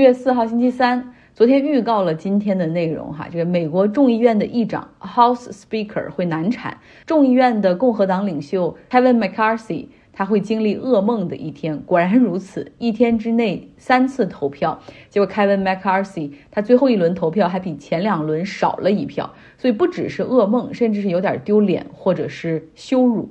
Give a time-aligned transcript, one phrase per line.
[0.00, 11.78] 月四号星期三，昨天预告了今天的内容哈，这个美国众议院的议长 House Speaker 会难产，众议院的共和党领袖 Kevin McCarthy 他会经历噩梦的一天。
[11.80, 23.28] 果然如此，一天之内三次投票，结果 Kevin McCarthy 他最后一轮投票还比前两轮少了一票，所以不只是噩梦，甚至是有点丢脸或者是羞辱。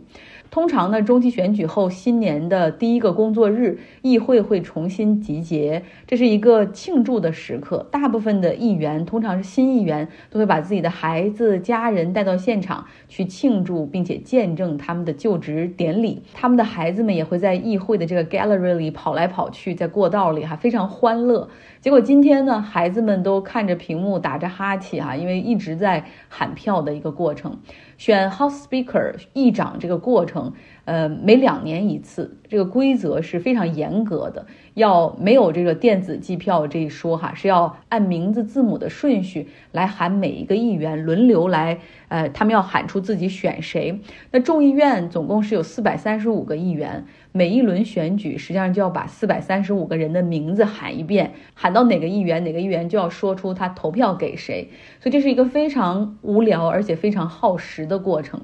[0.51, 7.87] 通常呢，中期选举后新年的第一个工作日，议会会重新集结，这是一个庆祝的时刻。
[7.91, 16.23] 大部分的议员，通常是新议员，都会把自己的孩子、家人带到现场去庆祝，并且见证他们的就职典礼。
[16.33, 21.47] 他们的孩子们也会在议会的这个 gallery 里跑来跑去，在过道里哈，非常欢乐。
[21.79, 27.59] 结果今天呢，孩子们都看着屏幕打着哈欠哈，因为一直在喊票的一个过程。
[27.99, 30.53] 选 House Speaker 议长这个过程，
[30.89, 43.99] 呃，每两年一次，这个规则是非常严格的，要没有这个电子计票这一说哈，是要按名字字母的顺序来喊每一个议员，轮流来，呃，他们要喊出自己选谁。
[44.31, 47.05] 那众议院总共是有四百三十五个议员。
[47.31, 54.71] 每一轮选举，实际上就要把四百三十五个人的名字喊一遍，喊到哪个议员，哪个议员就要说出他投票给谁。
[54.99, 58.41] 所以这是一个非常无聊而且非常耗时的过程。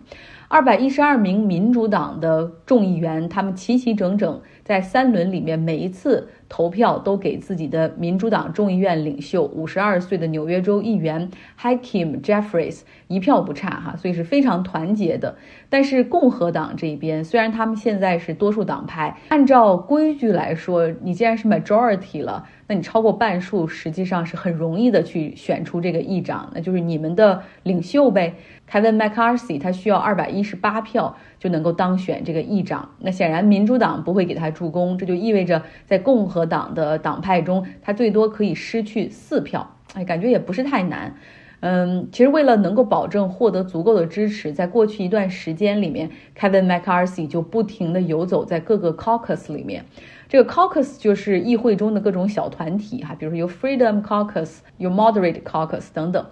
[0.47, 6.27] 二百一十二名民主党的众议员，他们齐齐整整在三轮里面，每一次。
[6.47, 15.37] 投票都给自己的民主党众议院领袖五十二岁的纽约州议员 Hakeem Jeffries 一票不差哈，所以是非常团结的。
[15.69, 28.35] 但是共和党这边虽然他们现在是多数党派，按照规矩来说，你既然是 majority 了，那你超过半数实际上是很容易的去选出这个议长，那就是你们的领袖呗。
[28.69, 39.75] Kevin McCarthy 他需要二百一十八票就能够当选这个议长，那显然民主党不会给他助攻，这就意味着在共和党的党派中，他最多可以失去四票。
[39.93, 41.15] 哎，感觉也不是太难。
[41.61, 49.83] 嗯，其实为了能够保证获得足够的支持，在过去一段时间里面，Kevin McCarthy 就不停地游走在各个 caucus 里面。
[50.27, 56.25] 这个 caucus 就是议会中的各种小团体哈，比如说有 Freedom Caucus、有 Moderate Caucus 等等。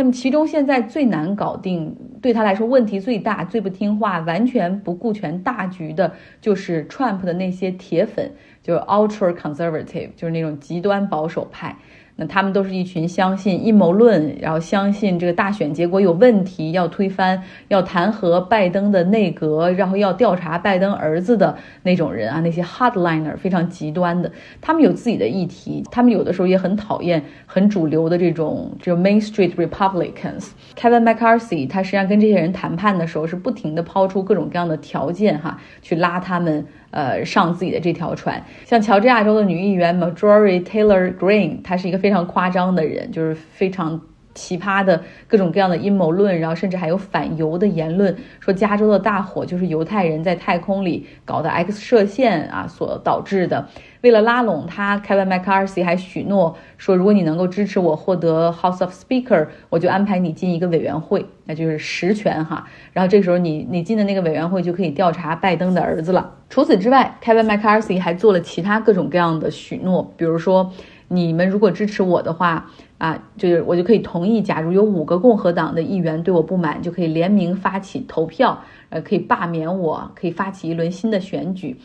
[0.00, 11.76] 那么其中现在最难搞定，对他来说问题最大、最不听话、完全不顾全大局的，就是 Trump 的那些铁粉，就是 Ultra Conservative，就是那种极端保守派。
[12.20, 30.50] 那他们都是一群相信阴谋论，然后相信这个大选结果有问题，要推翻、要弹劾拜登的内阁，然后要调查拜登儿子的那种人啊，那些 hardliner 非常极端的，他们有自己的议题，他们有的时候也很讨厌很主流的这种就 Main Street Republicans。
[30.76, 36.66] Kevin McCarthy 他实际上跟这些人谈判的时候是不停的抛出各种各样的条件哈，去拉他们。
[36.90, 44.00] 呃，上自己的这条船，像乔治亚州的女议员 Marjorie Taylor Green，她是一个非常夸张的人，就是非常。
[44.34, 53.68] 奇葩的各种各样的阴谋论，然后甚至还有反犹的言论，说加州的大火就是犹太人在太空里搞的 X 射线啊所导致的。
[54.02, 62.66] 为了拉拢他，Kevin McCarthy 还许诺说，如果你能够支持我获得 House of Speaker，我就安排你进一个委员会，那就是实权哈。
[62.92, 66.34] 然后这时候你你进的那个委员会就可以调查拜登的儿子了。
[66.48, 70.72] 除此之外，Kevin McCarthy 还做了其他各种各样的许诺，比如说。
[71.12, 78.56] 你们如果支持我的话，啊，就是我就可以同意，假如有五个共和党的议员对我不满，就可以联名发起投票，
[78.90, 81.76] 呃，可以罢免我，可以发起一轮新的选举。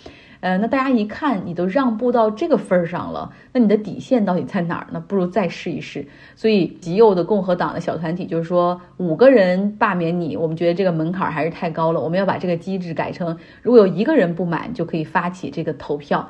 [0.41, 5.03] 呃，那大家一看你都让步到这个份儿上了，那你的底线到底在哪儿呢？
[5.07, 6.05] 不如再试一试。
[6.35, 16.29] 所以极右的共和党的小团体就是说，五个人罢免你，我们觉得这个门槛还是太高了，我们要把这个机制改成，如果有一个人不满，就可以发起这个投票。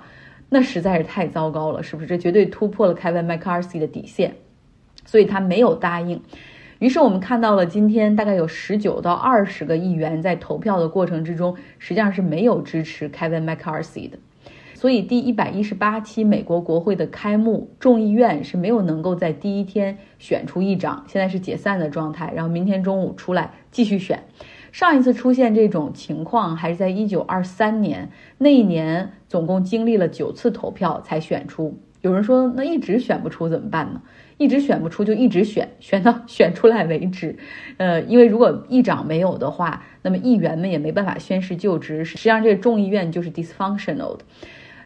[0.50, 2.08] 那实在是太糟糕了，是不是？
[2.08, 4.36] 这绝对突破了 Kevin McCarthy 的底线，
[5.06, 6.22] 所以他没有答应。
[6.80, 14.20] 于是我们看到了今天大概有十九到二十个议员在投票的过程之中，实际上是没有支持 Kevin McCarthy 的。
[14.74, 24.22] 所以第一百一十八期美国国会的开幕，众议院是没有能够在第一天选出议长，现在是解散的状态，然后明天中午出来继续选。
[24.76, 31.80] 上一次出现这种情况还是在一九二三年，那一年总共经历了九次投票才选出。
[32.02, 34.02] 有人说，那一直选不出怎么办呢？
[34.36, 37.38] 一直选不出就一直选， 选到选出来为止。
[37.78, 42.04] 呃，因为如果议长没有的话，那么议员们也没办法宣誓就职。
[42.04, 44.26] 实际上，这个众议院就是 dysfunctional 的。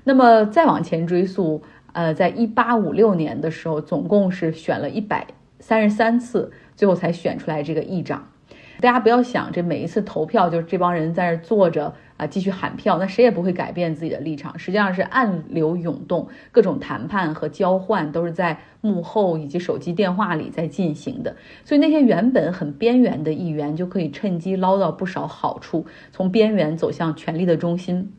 [0.04, 1.64] 那么再往前追溯，
[1.94, 5.26] 呃，在一八五六年的时候，总共是选了一百
[5.60, 8.28] 三十三次，最后才选出来这个议长。
[8.82, 14.58] 大家不要想，这每一次投票就是这帮人在这坐着啊继续喊票，那谁也不会改变自己的立场。
[14.58, 21.36] 实际上是暗流涌动，各种谈判和交换都是在幕后以及手机电话里在进行的。
[21.66, 28.14] 所以那些原本很边缘的议员就可以趁机捞到不少好处，从边缘走向权力的中心。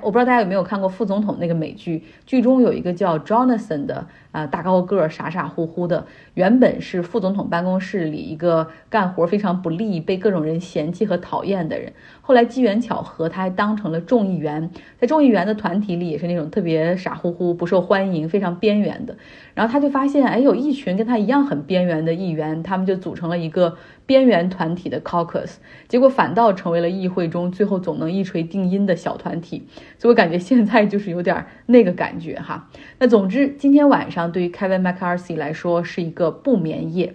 [0.00, 4.06] 我不知道大家有没有看过副总统那个美剧，剧中有一个叫 Jonathan 的。
[4.34, 6.04] 啊，大高个儿，傻傻乎乎的，
[6.34, 11.92] 原本是副总统办公室里一个干活非常不利、被各种人嫌弃和讨厌的人。
[12.20, 19.16] 后来机缘巧合，他还当成了众议员，在众议员的团体里也是那种特别傻乎乎、不受欢迎、非常边缘的。
[19.54, 29.64] 然后他就发现，哎，有一群跟他一样很边缘的议员，他们就组成了一个边缘团体的 caucus，结果反倒成为了议会中最后总能一锤定音的小团体。
[29.96, 32.68] 所以我感觉现在就是有点那个感觉哈。
[32.98, 34.23] 那总之，今天晚上。
[34.32, 37.14] 对于 Kevin McCarthy 来说是一个不眠夜，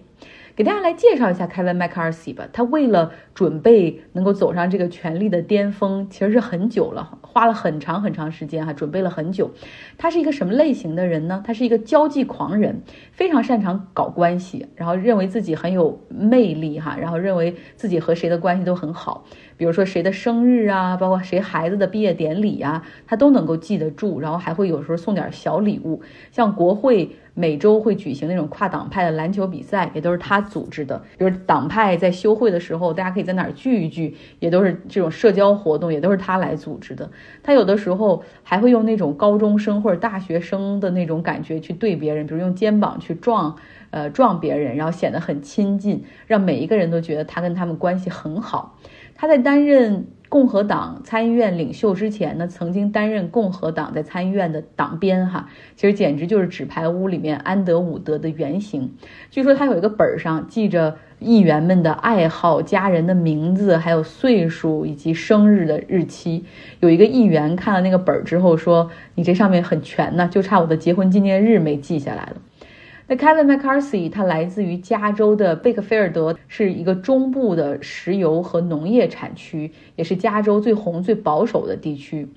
[0.55, 2.47] 给大家来介绍一下 Kevin McCarthy 吧。
[2.51, 9.51] 他为了准备能够走上这个权力的巅峰，其实是很久了，花了很长很长时间哈，准备了很久。
[9.97, 11.41] 他是一个什么类型的人呢？
[11.45, 19.25] 他是一个交际狂人，非常擅长搞关系，然后认为自己很有魅力哈，然后认为自己和谁的关系都很好。
[19.59, 26.01] 比如说谁的生日啊，包括谁孩子的毕业典礼啊，他都能够记得住，然后还会有时候送点小礼物。
[26.31, 31.03] 像国会每周会举行那种跨党派的篮球比赛，也都是他组织的。
[31.17, 37.11] 比如党派在休会的时候，大家可以在哪儿聚一聚，也都是这种社交活动，也都是他来组织的。
[37.43, 43.53] 他有的时候还会用那种高中生或者大学生的那种感觉去对别人，比如用肩膀去撞，
[43.89, 48.77] 呃，撞别人，然后显得很亲近，让每一个人都觉得他跟他们关系很好。
[49.21, 58.93] 他在担任共和党参议院领袖之前呢，曾经担任共和党在参议院的党鞭，哈，其实简直就是纸牌屋里面安德伍德的原型。
[59.29, 66.45] 据说他有一个本上记着议员们的爱好、家人的名字、还有岁数以及生日的日期。
[66.79, 72.37] 有一个议员看了那个本儿之后说：“你这上面很全呢，就差我的结婚纪念日没记下来了。”
[73.11, 82.29] 那 Kevin McCarthy 他来自于加州的贝克菲尔德，是一个中部的石油和农业产区，也是加州最红、最保守的地区。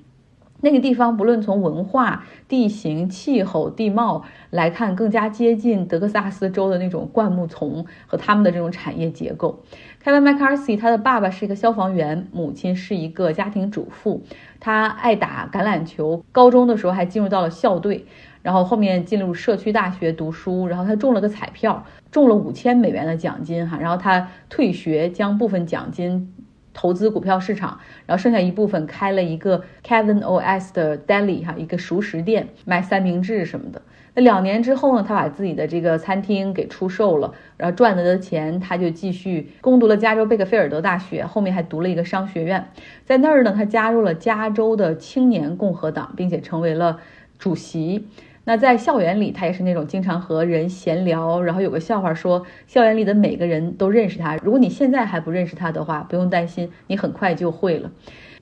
[0.61, 9.61] 那个地方不论从文化、地形、气候、地貌来看，更加接近德克萨斯州的那种灌木丛和他们的这种产业结构。
[10.03, 14.21] Kevin McCarthy 他的爸爸是一个消防员，母亲是一个家庭主妇，
[14.59, 18.05] 他爱打橄榄球，高中的时候还进入到了校队。
[18.41, 26.35] 然后后面进入社区大学读书，然后他中了个彩票，中了五千美元的奖金哈，然后他退学，将部分奖金
[26.73, 33.81] 投资股票市场，然后剩下一部分开了一个 Kevin OS 的 deli 哈，一个熟食店，卖三明治什么的。
[34.15, 42.67] 那两年之后呢，他把自己的这个餐厅给出售了，然后赚来的钱他就继续攻读了加州贝克菲尔德大学，后面还读了一个商学院，
[43.05, 46.99] 在那儿呢，他加入了加州的青年共和党，并且成为了
[47.39, 48.07] 主席。
[48.45, 54.35] 那在校园里，他也是那种经常和人闲聊，然后有个笑话说，校园里的每个人都认识他。
[54.43, 57.89] 如果你现在还不认识他的话，不用担心，你很快就会了。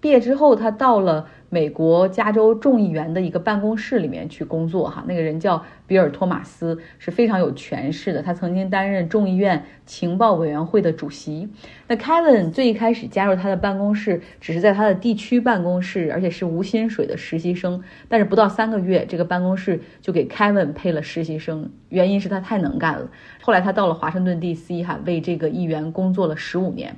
[0.02, 1.28] 毕业之后，他到了。
[1.54, 8.22] 美国加州众议员的一个办公室里面去工作，哈，那个人叫比尔·托马斯，是非常有权势的。
[8.22, 11.50] 他曾经担任众议院情报委员会的主席。
[11.90, 17.84] 那 Kevin 最一开始加入他的办公室，只是在他的地区办公室，而且是无薪水的实习生。
[18.08, 23.10] 但是不到三个月，这个办公室就给 Kevin 配了实习生，原因是他太能干了。
[23.42, 24.84] 后来他到了华盛顿 D.C.
[24.84, 26.96] 哈，为这个议员工作了十五年。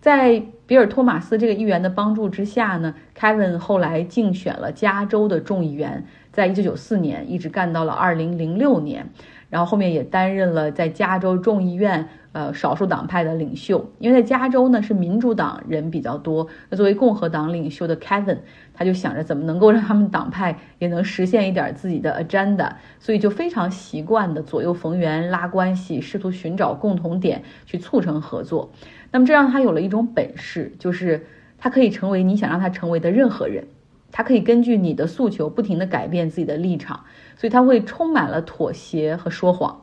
[0.00, 9.10] 在比尔·托马斯这个议员的帮助之下呢凯文后来竞选了加州的众议员，在一九九四年一直干到了二零零六年，
[9.50, 13.90] 然后后面也担任了在加州众议院呃少数党派的领袖。
[13.98, 18.38] 因为在加州呢是民主党人比较多，那作为共和党领袖的 Kevin，
[18.74, 28.70] 他就想着怎么能够让他们党派也能实现一点自己的 agenda，所以就非常习惯的左右逢源拉关系，试图寻找共同点去促成合作。
[29.12, 31.26] 那么这让他有了一种本事，就是
[31.58, 33.66] 他可以成为你想让他成为的任何人，
[34.12, 37.04] 他可以根据你的诉求不停地改变自己的立场，
[37.36, 39.82] 所以他会充满了妥协和说谎。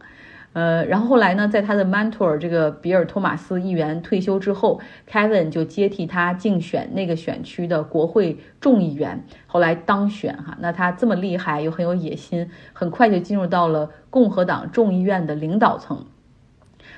[0.58, 10.58] 呃，然后后来呢，在他的 mentor 这个比尔·托马斯议员退休之后，Kevin 就接替他竞选那个选区的国会众议员，后来当选哈。
[10.60, 16.08] 那他这么厉害又很有野心，很快就进入到了共和党众议院的领导层。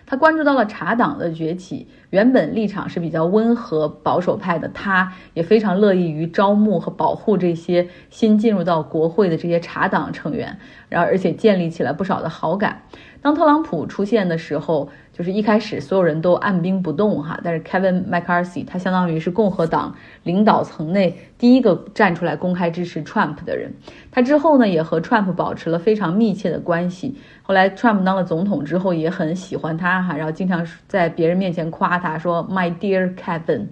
[0.06, 12.82] 他关注到了茶党的崛起，原本立场是比较温和保守派的，他也非常乐意于招募和保护这些新进入到国会的这些茶党成员，然后而且建立起来不少的好感。
[13.22, 14.90] 当特朗普出现的时候。
[15.12, 23.74] 就是一开始所有人都按兵不动哈，但是 Kevin McCarthy 他相当于是共和党领导层内第一个站出来公开支持 Trump 的人。
[24.12, 27.18] 他之后呢，也和 Trump 保持了非常密切的关系。
[27.42, 33.66] 后来 Trump 当了总统之后，也很喜欢他哈，然后经常在别人面前夸他说 My dear Kevin。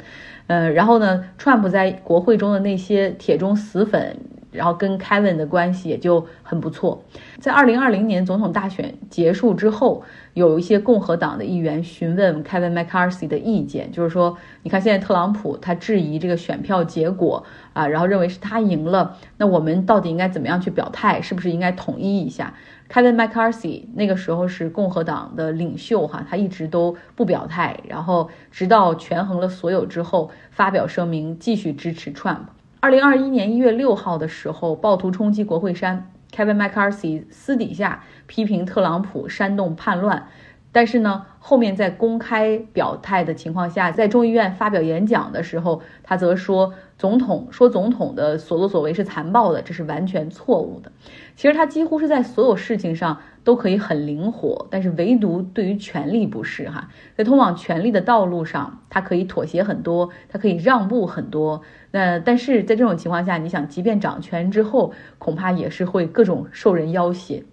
[0.48, 4.18] 呃，然后呢，Trump 在国会中的那些铁中死粉。
[4.58, 7.04] 然后跟 Kevin 的关系也就很不错。
[7.40, 21.22] 在二零二零年总统大选结束之后，有一些共和党的议员询问 Kevin McCarthy 的意见，就是说，你看现在特朗普他质疑这个选票结果啊，然后认为是他赢了，那我们到底应该怎么样去表态？
[21.22, 22.54] 是不是应该统一一下
[22.90, 32.57] ？Kevin McCarthy 那个时候是共和党的领袖哈，他一直都不表态，然后直到权衡了所有之后，发表声明继续支持 Trump。
[32.80, 40.28] 二零二一年一月六号的时候，暴徒冲击国会山，Kevin McCarthy 私底下批评特朗普煽动叛乱，
[40.72, 50.92] 但是呢，后面在公开表态的情况下，在众议院发表演讲的时候，他则说总统说总统的所作所为是残暴的，这是完全错误的。
[51.36, 53.20] 其实他几乎是在所有事情上。
[53.48, 61.62] 都可以很灵活，但是唯独对于权力不是哈，在通往权力的道路上，他可以妥协很多，他可以让步很多。
[61.92, 67.46] 那但是在这种情况下，你想，即便掌权之后，恐怕也是会各种受人要挟。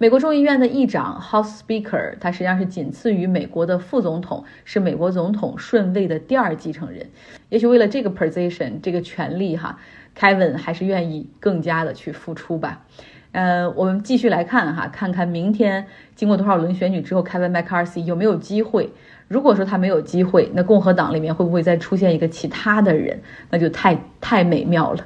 [0.00, 7.04] 美国众议院的议长 House Speaker，他实际上是仅次于美国的副总统，是美国总统顺位的第二继承人。
[7.48, 9.76] 也许为了这个 position 这个权利哈
[10.16, 12.84] ，Kevin 还是愿意更加的去付出吧。
[13.32, 18.92] 呃，我们继续来看哈，看看明天经过多少轮选举之后，Kevin McCarthy 有没有机会？
[19.26, 23.20] 如果说他没有机会，那共和党里面会不会再出现一个其他的人？
[23.50, 25.04] 那就太太美妙了。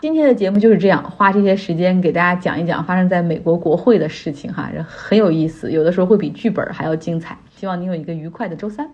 [0.00, 7.36] 今天的节目就是这样，花这些时间给大家讲一讲发生在美国国会的事情哈，很有意思，有的时候会比剧本还要精彩。
[7.56, 8.88] 希望你有一个愉快的周三。